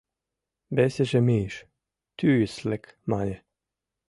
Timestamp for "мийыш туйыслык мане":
1.27-3.37